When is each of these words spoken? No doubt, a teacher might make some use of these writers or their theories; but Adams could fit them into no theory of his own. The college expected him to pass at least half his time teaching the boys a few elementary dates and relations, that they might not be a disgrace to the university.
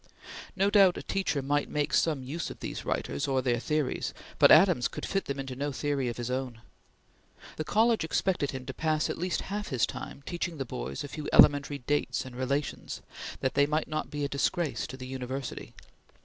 No 0.55 0.71
doubt, 0.71 0.97
a 0.97 1.03
teacher 1.03 1.43
might 1.43 1.69
make 1.69 1.93
some 1.93 2.23
use 2.23 2.49
of 2.49 2.59
these 2.59 2.83
writers 2.85 3.27
or 3.27 3.43
their 3.43 3.59
theories; 3.59 4.15
but 4.39 4.49
Adams 4.49 4.87
could 4.87 5.05
fit 5.05 5.25
them 5.25 5.37
into 5.39 5.55
no 5.55 5.71
theory 5.71 6.07
of 6.07 6.17
his 6.17 6.31
own. 6.31 6.59
The 7.57 7.63
college 7.63 8.03
expected 8.03 8.49
him 8.49 8.65
to 8.65 8.73
pass 8.73 9.11
at 9.11 9.19
least 9.19 9.41
half 9.41 9.67
his 9.67 9.85
time 9.85 10.23
teaching 10.25 10.57
the 10.57 10.65
boys 10.65 11.03
a 11.03 11.07
few 11.07 11.29
elementary 11.31 11.77
dates 11.77 12.25
and 12.25 12.35
relations, 12.35 13.03
that 13.41 13.53
they 13.53 13.67
might 13.67 13.87
not 13.87 14.09
be 14.09 14.25
a 14.25 14.27
disgrace 14.27 14.87
to 14.87 14.97
the 14.97 15.05
university. 15.05 15.75